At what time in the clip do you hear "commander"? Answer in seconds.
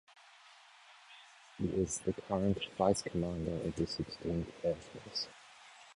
3.03-3.51